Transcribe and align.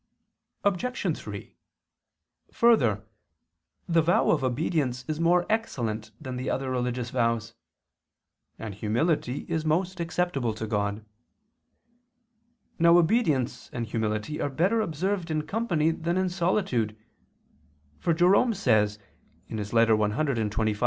Obj. 0.63 1.15
3: 1.15 1.55
Further, 2.53 3.05
the 3.87 4.01
vow 4.01 4.31
of 4.31 4.43
obedience 4.43 5.05
is 5.07 5.19
more 5.19 5.45
excellent 5.47 6.09
than 6.19 6.37
the 6.37 6.49
other 6.49 6.71
religious 6.71 7.11
vows; 7.11 7.53
and 8.57 8.73
humility 8.73 9.41
is 9.47 9.63
most 9.63 9.99
acceptable 9.99 10.55
to 10.55 10.65
God. 10.65 11.05
Now 12.79 12.97
obedience 12.97 13.69
and 13.69 13.85
humility 13.85 14.41
are 14.41 14.49
better 14.49 14.81
observed 14.81 15.29
in 15.29 15.45
company 15.45 15.91
than 15.91 16.17
in 16.17 16.29
solitude; 16.29 16.97
for 17.99 18.11
Jerome 18.11 18.55
says 18.55 18.97
(Ep. 19.51 19.57
cxxv 19.57 20.19
ad 20.19 20.49
Rustic. 20.71 20.77